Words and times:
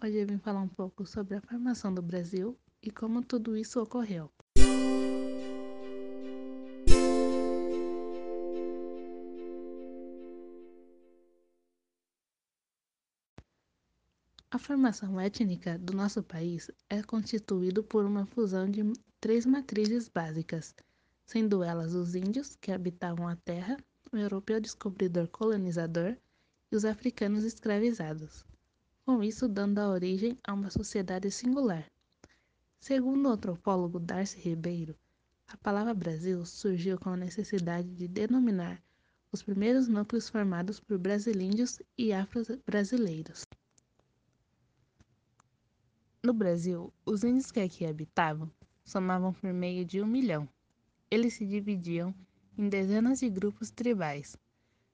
Hoje 0.00 0.18
eu 0.18 0.26
vim 0.28 0.38
falar 0.38 0.60
um 0.60 0.68
pouco 0.68 1.04
sobre 1.04 1.34
a 1.34 1.40
formação 1.40 1.92
do 1.92 2.00
Brasil 2.00 2.56
e 2.80 2.88
como 2.88 3.20
tudo 3.20 3.56
isso 3.56 3.82
ocorreu. 3.82 4.30
A 14.48 14.58
formação 14.60 15.18
étnica 15.18 15.76
do 15.76 15.92
nosso 15.92 16.22
país 16.22 16.70
é 16.88 17.02
constituído 17.02 17.82
por 17.82 18.04
uma 18.04 18.24
fusão 18.24 18.70
de 18.70 18.84
três 19.20 19.44
matrizes 19.44 20.08
básicas, 20.08 20.76
sendo 21.26 21.64
elas 21.64 21.92
os 21.94 22.14
índios, 22.14 22.54
que 22.54 22.70
habitavam 22.70 23.26
a 23.26 23.34
terra, 23.34 23.76
o 24.12 24.16
europeu 24.16 24.60
descobridor 24.60 25.26
colonizador 25.26 26.16
e 26.70 26.76
os 26.76 26.84
africanos 26.84 27.42
escravizados 27.42 28.47
com 29.08 29.22
isso 29.22 29.48
dando 29.48 29.78
a 29.78 29.88
origem 29.88 30.38
a 30.46 30.52
uma 30.52 30.68
sociedade 30.68 31.30
singular. 31.30 31.90
Segundo 32.78 33.26
o 33.26 33.32
antropólogo 33.32 33.98
Darcy 33.98 34.38
Ribeiro, 34.38 34.94
a 35.46 35.56
palavra 35.56 35.94
Brasil 35.94 36.44
surgiu 36.44 36.98
com 36.98 37.08
a 37.08 37.16
necessidade 37.16 37.88
de 37.88 38.06
denominar 38.06 38.82
os 39.32 39.42
primeiros 39.42 39.88
núcleos 39.88 40.28
formados 40.28 40.78
por 40.78 40.98
brasilíndios 40.98 41.80
e 41.96 42.12
afro-brasileiros. 42.12 43.46
No 46.22 46.34
Brasil, 46.34 46.92
os 47.06 47.24
índios 47.24 47.50
que 47.50 47.60
aqui 47.60 47.86
habitavam 47.86 48.52
somavam 48.84 49.32
por 49.32 49.54
meio 49.54 49.86
de 49.86 50.02
um 50.02 50.06
milhão. 50.06 50.46
Eles 51.10 51.32
se 51.32 51.46
dividiam 51.46 52.14
em 52.58 52.68
dezenas 52.68 53.20
de 53.20 53.30
grupos 53.30 53.70
tribais. 53.70 54.36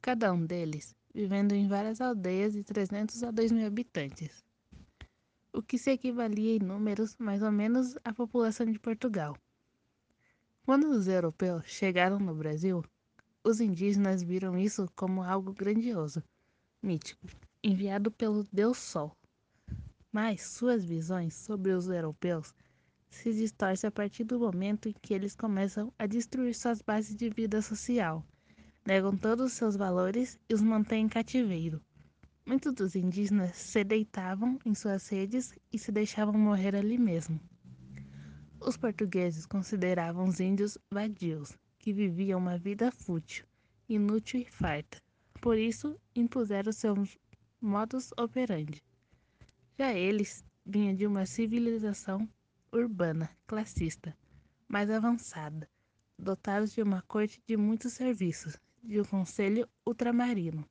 Cada 0.00 0.32
um 0.32 0.46
deles 0.46 0.94
vivendo 1.16 1.52
em 1.52 1.66
várias 1.66 1.98
aldeias 1.98 2.52
de 2.52 2.62
300 2.62 3.22
a 3.22 3.30
2 3.30 3.50
mil 3.50 3.66
habitantes, 3.66 4.44
o 5.50 5.62
que 5.62 5.78
se 5.78 5.90
equivalia 5.90 6.56
em 6.56 6.58
números 6.58 7.16
mais 7.16 7.42
ou 7.42 7.50
menos 7.50 7.96
à 8.04 8.12
população 8.12 8.70
de 8.70 8.78
Portugal. 8.78 9.34
Quando 10.66 10.90
os 10.90 11.08
europeus 11.08 11.64
chegaram 11.64 12.18
no 12.18 12.34
Brasil, 12.34 12.84
os 13.42 13.62
indígenas 13.62 14.22
viram 14.22 14.58
isso 14.58 14.92
como 14.94 15.22
algo 15.22 15.54
grandioso, 15.54 16.22
mítico, 16.82 17.26
enviado 17.64 18.10
pelo 18.10 18.44
Deus 18.52 18.76
Sol. 18.76 19.16
Mas 20.12 20.42
suas 20.42 20.84
visões 20.84 21.32
sobre 21.32 21.72
os 21.72 21.88
europeus 21.88 22.54
se 23.08 23.32
distorcem 23.32 23.88
a 23.88 23.90
partir 23.90 24.24
do 24.24 24.38
momento 24.38 24.86
em 24.90 24.94
que 25.00 25.14
eles 25.14 25.34
começam 25.34 25.90
a 25.98 26.04
destruir 26.04 26.54
suas 26.54 26.82
bases 26.82 27.16
de 27.16 27.30
vida 27.30 27.62
social 27.62 28.22
negam 28.86 29.16
todos 29.16 29.46
os 29.46 29.52
seus 29.54 29.76
valores 29.76 30.38
e 30.48 30.54
os 30.54 30.62
mantêm 30.62 31.06
em 31.06 31.08
cativeiro. 31.08 31.82
Muitos 32.46 32.72
dos 32.72 32.94
indígenas 32.94 33.56
se 33.56 33.82
deitavam 33.82 34.60
em 34.64 34.72
suas 34.72 35.08
redes 35.08 35.52
e 35.72 35.78
se 35.78 35.90
deixavam 35.90 36.34
morrer 36.34 36.76
ali 36.76 36.96
mesmo. 36.96 37.40
Os 38.60 38.76
portugueses 38.76 39.44
consideravam 39.44 40.28
os 40.28 40.38
índios 40.38 40.78
vadios, 40.88 41.58
que 41.80 41.92
viviam 41.92 42.38
uma 42.38 42.56
vida 42.56 42.92
fútil, 42.92 43.44
inútil 43.88 44.40
e 44.40 44.44
farta. 44.44 45.02
Por 45.40 45.58
isso, 45.58 46.00
impuseram 46.14 46.72
seus 46.72 47.18
modus 47.60 48.12
operandi. 48.16 48.82
Já 49.76 49.92
eles 49.92 50.44
vinham 50.64 50.94
de 50.94 51.06
uma 51.06 51.26
civilização 51.26 52.28
urbana, 52.72 53.28
classista, 53.46 54.16
mais 54.68 54.88
avançada, 54.90 55.68
dotados 56.18 56.72
de 56.72 56.82
uma 56.82 57.02
corte 57.02 57.42
de 57.46 57.56
muitos 57.56 57.92
serviços, 57.92 58.56
de 58.86 59.00
um 59.00 59.04
conselho 59.04 59.68
ultramarino. 59.84 60.64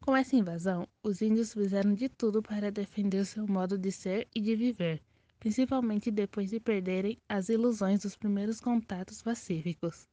Com 0.00 0.16
essa 0.16 0.36
invasão, 0.36 0.88
os 1.02 1.20
índios 1.20 1.52
fizeram 1.52 1.92
de 1.92 2.08
tudo 2.08 2.42
para 2.42 2.70
defender 2.70 3.24
seu 3.24 3.46
modo 3.46 3.76
de 3.76 3.90
ser 3.90 4.28
e 4.34 4.40
de 4.40 4.54
viver, 4.54 5.02
principalmente 5.38 6.10
depois 6.10 6.50
de 6.50 6.60
perderem 6.60 7.18
as 7.28 7.48
ilusões 7.48 8.02
dos 8.02 8.16
primeiros 8.16 8.60
contatos 8.60 9.20
pacíficos. 9.20 10.08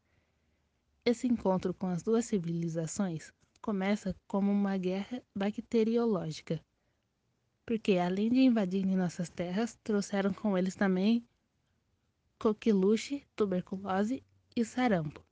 Esse 1.06 1.28
encontro 1.28 1.74
com 1.74 1.88
as 1.88 2.02
duas 2.02 2.26
civilizações 2.26 3.32
começa 3.62 4.16
como 4.28 4.52
uma 4.52 4.78
guerra 4.78 5.22
bacteriológica, 5.36 6.60
porque 7.66 7.98
além 7.98 8.30
de 8.30 8.40
invadirem 8.40 8.96
nossas 8.96 9.30
terras, 9.30 9.78
trouxeram 9.84 10.34
com 10.34 10.58
eles 10.58 10.76
também 10.76 11.24
coqueluche, 12.40 13.24
tuberculose 13.36 14.24
e 14.56 14.66
sarampo. 14.66 15.24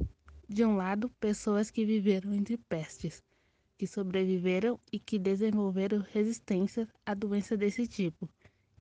De 0.53 0.65
um 0.65 0.75
lado, 0.75 1.09
pessoas 1.11 1.71
que 1.71 1.85
viveram 1.85 2.33
entre 2.33 2.57
pestes, 2.57 3.23
que 3.77 3.87
sobreviveram 3.87 4.77
e 4.91 4.99
que 4.99 5.17
desenvolveram 5.17 6.05
resistência 6.11 6.89
a 7.05 7.13
doenças 7.13 7.57
desse 7.57 7.87
tipo, 7.87 8.29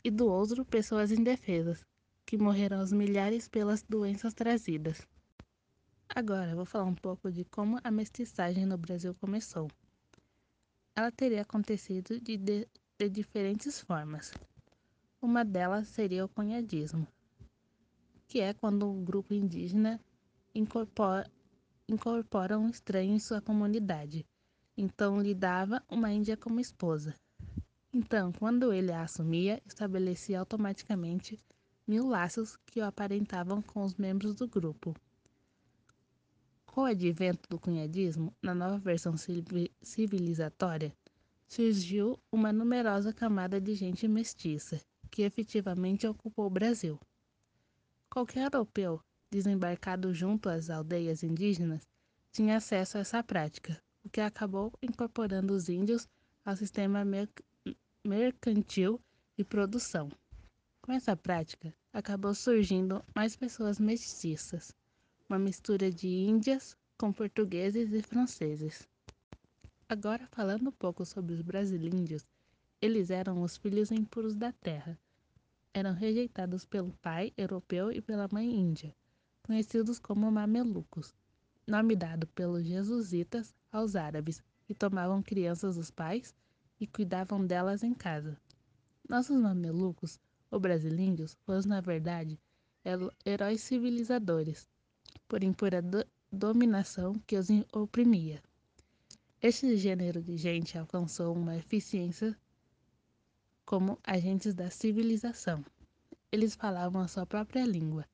e 0.03 0.11
do 0.11 0.27
outro, 0.27 0.65
pessoas 0.65 1.13
indefesas, 1.13 1.87
que 2.27 2.37
morreram 2.37 2.81
aos 2.81 2.91
milhares 2.91 3.47
pelas 3.47 3.85
doenças 3.85 4.35
trazidas. 4.35 5.07
Agora, 6.09 6.57
vou 6.57 6.65
falar 6.65 6.87
um 6.87 6.95
pouco 6.97 7.31
de 7.31 7.45
como 7.45 7.79
a 7.85 7.91
mestiçagem 7.93 8.67
no 8.67 8.77
Brasil 8.77 9.15
começou. 9.15 9.69
Ela 10.97 11.13
teria 11.13 11.43
acontecido 11.43 12.19
de, 12.19 12.37
de, 12.37 12.67
de 12.99 13.09
diferentes 13.09 13.81
formas. 13.81 14.35
Uma 15.23 15.45
delas 15.45 15.87
seria 15.87 16.25
o 16.25 16.29
cunhadismo, 16.29 17.07
que 18.27 18.41
é 18.41 18.53
quando 18.55 18.91
um 18.91 19.05
grupo 19.05 19.33
indígena 19.33 20.01
incorpora, 20.53 21.31
incorpora 21.91 22.57
um 22.57 22.69
estranho 22.69 23.15
em 23.15 23.19
sua 23.19 23.41
comunidade. 23.41 24.25
Então 24.77 25.21
lhe 25.21 25.35
dava 25.35 25.83
uma 25.89 26.13
índia 26.13 26.37
como 26.37 26.61
esposa. 26.61 27.15
Então, 27.93 28.31
quando 28.33 28.73
ele 28.73 28.93
a 28.93 29.03
assumia, 29.03 29.61
estabelecia 29.67 30.39
automaticamente 30.39 31.41
mil 31.87 32.07
laços 32.07 32.57
que 32.65 32.81
o 32.81 32.85
aparentavam 32.85 33.61
com 33.61 33.83
os 33.83 33.97
membros 33.97 34.35
do 34.35 34.47
grupo. 34.47 34.95
Com 36.65 36.83
o 36.83 36.85
advento 36.85 37.49
do 37.49 37.59
cunhadismo, 37.59 38.33
na 38.41 38.55
nova 38.55 38.79
versão 38.79 39.15
civilizatória, 39.83 40.95
surgiu 41.49 42.17
uma 42.31 42.53
numerosa 42.53 43.13
camada 43.13 43.61
de 43.61 43.75
gente 43.75 44.07
mestiça, 44.07 44.81
que 45.11 45.23
efetivamente 45.23 46.07
ocupou 46.07 46.47
o 46.47 46.51
Brasil. 46.51 46.97
Qualquer 48.09 48.45
europeu 48.45 49.03
desembarcado 49.31 50.13
junto 50.13 50.49
às 50.49 50.69
aldeias 50.69 51.23
indígenas, 51.23 51.87
tinha 52.33 52.57
acesso 52.57 52.99
a 52.99 53.01
essa 53.01 53.23
prática, 53.23 53.81
o 54.05 54.09
que 54.09 54.21
acabou 54.21 54.73
incorporando 54.83 55.55
os 55.55 55.69
índios 55.69 56.09
ao 56.45 56.57
sistema 56.57 57.05
mercantil 58.05 59.01
de 59.37 59.45
produção. 59.45 60.11
Com 60.83 60.93
essa 60.93 61.17
prática, 61.17 61.73
acabou 61.93 62.35
surgindo 62.35 63.05
mais 63.15 63.37
pessoas 63.37 63.79
mestiças, 63.79 64.75
uma 65.29 65.39
mistura 65.39 65.91
de 65.93 66.09
índias 66.09 66.77
com 66.99 67.13
portugueses 67.13 67.93
e 67.93 68.03
franceses. 68.03 68.89
Agora, 69.89 70.27
falando 70.33 70.69
um 70.69 70.73
pouco 70.73 71.05
sobre 71.05 71.35
os 71.35 71.43
brasilíndios, 71.43 72.27
eles 72.81 73.11
eram 73.11 73.43
os 73.43 73.57
filhos 73.57 73.91
impuros 73.93 74.35
da 74.35 74.53
terra. 74.53 74.99
Eram 75.73 75.93
rejeitados 75.93 76.65
pelo 76.65 76.93
pai 77.01 77.33
europeu 77.37 77.93
e 77.93 78.01
pela 78.01 78.29
mãe 78.33 78.49
índia 78.53 78.95
conhecidos 79.51 79.99
como 79.99 80.31
mamelucos, 80.31 81.13
nome 81.67 81.97
dado 81.97 82.25
pelos 82.29 82.65
jesuítas 82.65 83.53
aos 83.73 83.97
árabes, 83.97 84.41
que 84.65 84.73
tomavam 84.73 85.21
crianças 85.25 85.75
dos 85.75 85.91
pais 85.91 86.33
e 86.79 86.87
cuidavam 86.87 87.45
delas 87.45 87.83
em 87.83 87.93
casa. 87.93 88.41
Nossos 89.09 89.41
mamelucos, 89.41 90.21
ou 90.53 90.61
brasileiros, 90.61 91.37
foram, 91.45 91.63
na 91.63 91.81
verdade, 91.81 92.39
heróis 93.27 93.61
civilizadores, 93.63 94.69
por 95.27 95.43
impura 95.43 95.83
do 95.83 96.07
dominação 96.31 97.15
que 97.27 97.37
os 97.37 97.49
oprimia. 97.73 98.41
Este 99.43 99.77
gênero 99.77 100.23
de 100.23 100.37
gente 100.37 100.79
alcançou 100.79 101.35
uma 101.35 101.57
eficiência 101.57 102.39
como 103.65 103.99
agentes 104.05 104.55
da 104.55 104.71
civilização. 104.71 105.65
Eles 106.31 106.55
falavam 106.55 107.03
a 107.03 107.09
sua 107.09 107.27
própria 107.27 107.67
língua, 107.67 108.07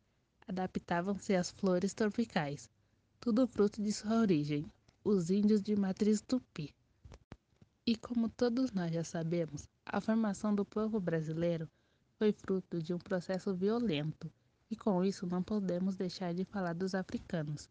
adaptavam-se 0.49 1.35
às 1.35 1.51
flores 1.51 1.93
tropicais, 1.93 2.71
tudo 3.21 3.47
fruto 3.47 3.83
de 3.83 3.93
sua 3.93 4.21
origem, 4.21 4.71
os 5.03 5.31
índios 5.31 5.61
de 5.61 5.75
matriz 5.75 6.21
tupi. 6.21 6.75
E 7.85 7.97
como 7.97 8.29
todos 8.29 8.73
nós 8.73 8.93
já 8.93 9.03
sabemos, 9.03 9.69
a 9.85 10.01
formação 10.01 10.55
do 10.55 10.65
povo 10.65 11.01
brasileiro 11.01 11.69
foi 12.19 12.33
fruto 12.33 12.81
de 12.81 12.95
um 12.95 12.99
processo 12.99 13.55
violento, 13.55 14.33
e 14.71 14.77
com 14.77 15.05
isso 15.05 15.27
não 15.27 15.43
podemos 15.43 15.97
deixar 15.97 16.33
de 16.33 16.45
falar 16.45 16.75
dos 16.75 16.95
africanos. 16.95 17.69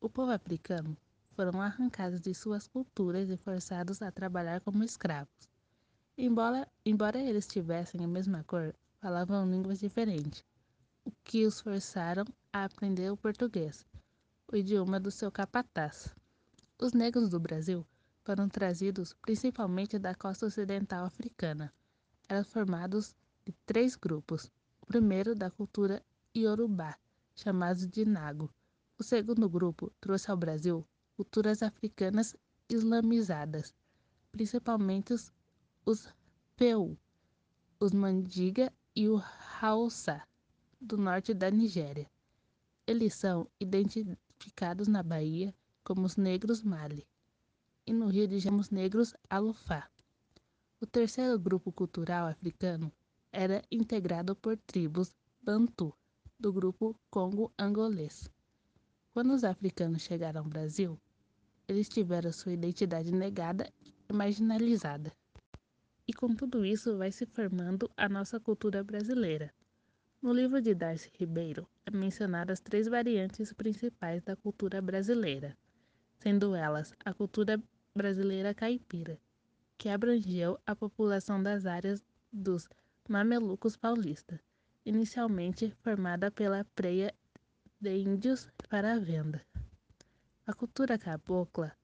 O 0.00 0.08
povo 0.08 0.32
africano 0.32 0.96
foram 1.32 1.60
arrancados 1.60 2.20
de 2.20 2.34
suas 2.34 2.66
culturas 2.66 3.30
e 3.30 3.36
forçados 3.36 4.02
a 4.02 4.10
trabalhar 4.10 4.60
como 4.60 4.84
escravos. 4.84 5.48
Embora, 6.18 6.68
embora 6.84 7.18
eles 7.18 7.46
tivessem 7.46 8.04
a 8.04 8.08
mesma 8.08 8.44
cor, 8.44 8.74
falavam 9.00 9.50
línguas 9.50 9.80
diferentes 9.80 10.44
que 11.24 11.46
os 11.46 11.60
forçaram 11.60 12.24
a 12.52 12.64
aprender 12.64 13.10
o 13.10 13.16
português, 13.16 13.86
o 14.52 14.56
idioma 14.56 14.98
do 14.98 15.10
seu 15.10 15.30
capataz. 15.30 16.14
Os 16.78 16.92
negros 16.92 17.28
do 17.28 17.38
Brasil 17.38 17.86
foram 18.24 18.48
trazidos 18.48 19.12
principalmente 19.14 19.98
da 19.98 20.14
costa 20.14 20.46
ocidental 20.46 21.04
africana. 21.04 21.72
eram 22.28 22.44
formados 22.44 23.14
de 23.44 23.52
três 23.66 23.96
grupos. 23.96 24.50
O 24.80 24.86
primeiro 24.86 25.34
da 25.34 25.50
cultura 25.50 26.02
iorubá, 26.34 26.96
chamado 27.34 27.86
de 27.86 28.04
Nago. 28.04 28.52
O 28.98 29.02
segundo 29.02 29.48
grupo 29.48 29.92
trouxe 30.00 30.30
ao 30.30 30.36
Brasil 30.36 30.86
culturas 31.16 31.62
africanas 31.62 32.36
islamizadas, 32.68 33.74
principalmente 34.30 35.14
os 35.84 36.08
Peu, 36.56 36.96
os 37.78 37.92
Mandiga 37.92 38.72
e 38.94 39.08
o 39.08 39.22
Hausa, 39.60 40.22
do 40.80 40.96
norte 40.96 41.34
da 41.34 41.50
Nigéria. 41.50 42.10
Eles 42.86 43.14
são 43.14 43.46
identificados 43.60 44.88
na 44.88 45.02
Bahia 45.02 45.54
como 45.84 46.06
os 46.06 46.16
negros 46.16 46.62
Mali 46.62 47.06
e 47.86 47.92
no 47.92 48.06
Rio 48.06 48.26
de 48.28 48.38
Janeiro 48.38 48.60
os 48.60 48.70
negros 48.70 49.14
Alufá. 49.28 49.90
O 50.80 50.86
terceiro 50.86 51.38
grupo 51.38 51.70
cultural 51.70 52.26
africano 52.26 52.90
era 53.32 53.62
integrado 53.70 54.34
por 54.34 54.56
tribos 54.56 55.14
Bantu, 55.42 55.92
do 56.38 56.52
grupo 56.52 56.96
Congo-Angolês. 57.10 58.30
Quando 59.12 59.34
os 59.34 59.44
africanos 59.44 60.02
chegaram 60.02 60.42
ao 60.42 60.48
Brasil, 60.48 60.98
eles 61.68 61.88
tiveram 61.88 62.32
sua 62.32 62.52
identidade 62.52 63.12
negada 63.12 63.70
e 63.82 64.12
marginalizada. 64.12 65.12
E 66.06 66.12
com 66.12 66.34
tudo 66.34 66.64
isso 66.64 66.96
vai 66.96 67.12
se 67.12 67.26
formando 67.26 67.90
a 67.96 68.08
nossa 68.08 68.40
cultura 68.40 68.82
brasileira. 68.82 69.52
No 70.22 70.34
livro 70.34 70.60
de 70.60 70.74
Darcy 70.74 71.10
Ribeiro 71.18 71.66
é 71.86 71.90
mencionadas 71.90 72.60
três 72.60 72.86
variantes 72.86 73.54
principais 73.54 74.22
da 74.22 74.36
cultura 74.36 74.82
brasileira, 74.82 75.56
sendo 76.18 76.54
elas 76.54 76.92
a 77.02 77.14
cultura 77.14 77.58
brasileira 77.94 78.52
caipira, 78.52 79.18
que 79.78 79.88
abrangeu 79.88 80.60
a 80.66 80.76
população 80.76 81.42
das 81.42 81.64
áreas 81.64 82.04
dos 82.30 82.68
mamelucos 83.08 83.78
paulistas, 83.78 84.38
inicialmente 84.84 85.74
formada 85.82 86.30
pela 86.30 86.66
preia 86.74 87.14
de 87.80 87.96
índios 87.96 88.46
para 88.68 88.92
a 88.92 88.98
venda. 88.98 89.40
A 90.46 90.52
cultura 90.52 90.98
cabocla, 90.98 91.74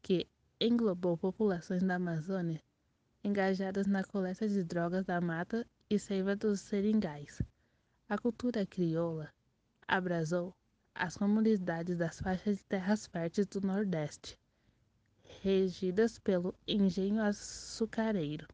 que 0.00 0.28
englobou 0.60 1.18
populações 1.18 1.82
da 1.82 1.96
Amazônia 1.96 2.62
engajadas 3.24 3.88
na 3.88 4.04
coleta 4.04 4.48
de 4.48 4.62
drogas 4.62 5.04
da 5.04 5.20
mata 5.20 5.66
e 5.90 5.98
seiva 5.98 6.36
dos 6.36 6.60
seringais. 6.60 7.42
A 8.08 8.16
cultura 8.16 8.64
crioula 8.64 9.28
abrasou 9.88 10.54
as 10.94 11.16
comunidades 11.16 11.98
das 11.98 12.20
faixas 12.20 12.58
de 12.58 12.64
terras 12.64 13.08
férteis 13.08 13.48
do 13.48 13.60
Nordeste, 13.60 14.38
regidas 15.42 16.18
pelo 16.20 16.54
engenho 16.66 17.20
açucareiro. 17.20 18.46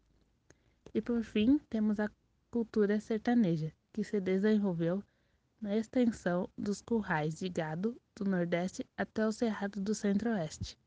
E 0.95 1.03
por 1.03 1.23
fim, 1.23 1.59
temos 1.69 2.01
a 2.01 2.11
cultura 2.51 2.99
sertaneja, 3.01 3.71
que 3.93 4.03
se 4.03 4.19
desenvolveu 4.19 5.03
na 5.61 5.77
extensão 5.77 6.49
dos 6.57 6.81
currais 6.81 7.35
de 7.35 7.51
gado 7.51 8.01
do 8.15 8.25
Nordeste 8.25 8.87
até 8.97 9.27
o 9.27 9.33
Cerrado 9.33 9.79
do 9.79 9.95
Centro-Oeste. 9.95 10.79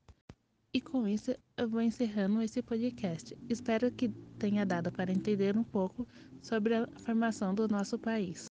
E 0.72 0.80
com 0.80 1.08
isso 1.08 1.36
eu 1.58 1.68
vou 1.68 1.82
encerrando 1.82 2.42
esse 2.42 2.62
podcast. 2.62 3.36
Espero 3.50 3.92
que 3.92 4.10
tenha 4.38 4.66
dado 4.66 4.92
para 4.92 5.12
entender 5.12 5.58
um 5.58 5.64
pouco 5.64 6.08
sobre 6.42 6.76
a 6.76 6.88
formação 7.00 7.56
do 7.56 7.68
nosso 7.68 7.98
país. 7.98 8.49